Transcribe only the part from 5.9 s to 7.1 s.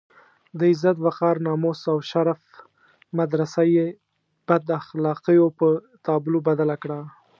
تابلو بدله کړه.